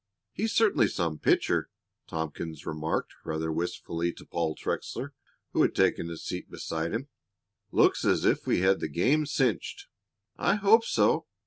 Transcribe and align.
"He's 0.33 0.51
certainly 0.51 0.87
some 0.87 1.19
pitcher!" 1.19 1.69
Tompkins 2.07 2.65
remarked 2.65 3.13
rather 3.23 3.51
wistfully 3.51 4.11
to 4.13 4.25
Paul 4.25 4.55
Trexler, 4.55 5.11
who 5.51 5.61
had 5.61 5.75
taken 5.75 6.09
a 6.09 6.17
seat 6.17 6.49
beside 6.49 6.91
him. 6.91 7.09
"Looks 7.71 8.03
as 8.03 8.25
if 8.25 8.47
we 8.47 8.61
had 8.61 8.79
the 8.79 8.89
game 8.89 9.27
cinched." 9.27 9.85
"I 10.37 10.55
hope 10.55 10.85
so. 10.85 11.27